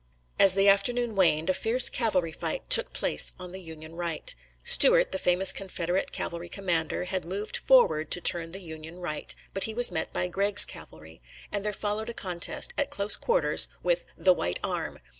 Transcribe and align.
As 0.39 0.55
the 0.55 0.67
afternoon 0.67 1.13
waned, 1.15 1.47
a 1.47 1.53
fierce 1.53 1.87
cavalry 1.87 2.31
fight 2.31 2.67
took 2.71 2.91
place 2.91 3.33
on 3.39 3.51
the 3.51 3.61
Union 3.61 3.93
right. 3.93 4.33
Stuart, 4.63 5.11
the 5.11 5.19
famous 5.19 5.51
Confederate 5.51 6.11
cavalry 6.11 6.49
commander, 6.49 7.03
had 7.03 7.23
moved 7.23 7.55
forward 7.55 8.09
to 8.09 8.19
turn 8.19 8.51
the 8.51 8.61
Union 8.61 8.97
right, 8.99 9.35
but 9.53 9.65
he 9.65 9.75
was 9.75 9.91
met 9.91 10.11
by 10.11 10.27
Gregg's 10.27 10.65
cavalry, 10.65 11.21
and 11.51 11.63
there 11.63 11.71
followed 11.71 12.09
a 12.09 12.15
contest, 12.15 12.73
at 12.79 12.89
close 12.89 13.15
quarters, 13.15 13.67
with 13.83 14.05
"the 14.17 14.33
white 14.33 14.59
arm." 14.63 14.97